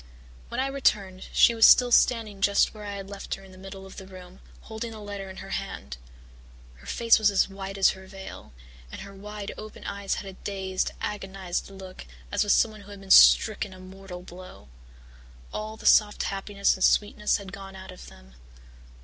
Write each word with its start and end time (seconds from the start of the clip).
"When 0.49 0.59
I 0.59 0.65
returned 0.65 1.27
she 1.31 1.53
was 1.53 1.67
still 1.67 1.91
standing 1.91 2.41
just 2.41 2.73
where 2.73 2.85
I 2.85 2.95
had 2.95 3.07
left 3.07 3.35
her 3.35 3.43
in 3.43 3.51
the 3.51 3.57
middle 3.59 3.85
of 3.85 3.97
the 3.97 4.07
room, 4.07 4.39
holding 4.61 4.89
the 4.93 4.99
letter 4.99 5.29
in 5.29 5.37
her 5.45 5.51
hand. 5.51 5.97
Her 6.77 6.87
face 6.87 7.19
was 7.19 7.29
as 7.29 7.47
white 7.47 7.77
as 7.77 7.91
her 7.91 8.07
veil, 8.07 8.51
and 8.91 9.01
her 9.01 9.13
wide 9.13 9.53
open 9.59 9.83
eyes 9.83 10.15
had 10.15 10.25
a 10.25 10.33
dazed, 10.33 10.89
agonized 11.01 11.69
look 11.69 12.07
as 12.31 12.43
of 12.43 12.51
someone 12.51 12.81
who 12.81 12.89
had 12.89 12.99
been 13.01 13.11
stricken 13.11 13.73
a 13.75 13.79
mortal 13.79 14.23
blow. 14.23 14.69
All 15.53 15.77
the 15.77 15.85
soft 15.85 16.23
happiness 16.23 16.73
and 16.73 16.83
sweetness 16.83 17.37
had 17.37 17.53
gone 17.53 17.75
out 17.75 17.91
of 17.91 18.07
them. 18.07 18.33